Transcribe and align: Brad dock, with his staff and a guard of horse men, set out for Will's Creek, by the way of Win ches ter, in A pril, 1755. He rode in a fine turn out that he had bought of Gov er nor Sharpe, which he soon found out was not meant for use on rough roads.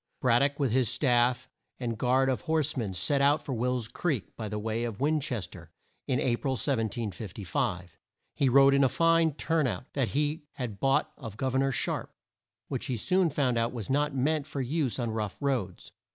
Brad 0.19 0.39
dock, 0.39 0.59
with 0.59 0.71
his 0.71 0.89
staff 0.89 1.47
and 1.79 1.93
a 1.93 1.95
guard 1.95 2.27
of 2.27 2.41
horse 2.41 2.75
men, 2.75 2.95
set 2.95 3.21
out 3.21 3.45
for 3.45 3.53
Will's 3.53 3.87
Creek, 3.87 4.35
by 4.35 4.49
the 4.49 4.57
way 4.57 4.83
of 4.83 4.99
Win 4.99 5.19
ches 5.19 5.45
ter, 5.45 5.69
in 6.07 6.19
A 6.19 6.37
pril, 6.37 6.57
1755. 6.57 7.99
He 8.33 8.49
rode 8.49 8.73
in 8.73 8.83
a 8.83 8.89
fine 8.89 9.33
turn 9.35 9.67
out 9.67 9.93
that 9.93 10.07
he 10.17 10.47
had 10.53 10.79
bought 10.79 11.11
of 11.19 11.37
Gov 11.37 11.53
er 11.53 11.59
nor 11.59 11.71
Sharpe, 11.71 12.15
which 12.67 12.87
he 12.87 12.97
soon 12.97 13.29
found 13.29 13.59
out 13.59 13.73
was 13.73 13.91
not 13.91 14.15
meant 14.15 14.47
for 14.47 14.59
use 14.59 14.97
on 14.97 15.11
rough 15.11 15.37
roads. 15.39 15.91